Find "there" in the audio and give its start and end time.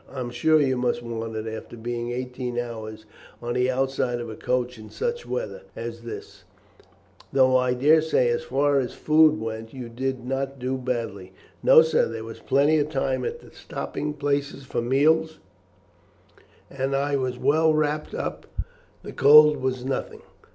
12.07-12.23